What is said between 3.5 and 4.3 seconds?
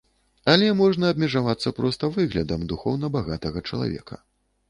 чалавека.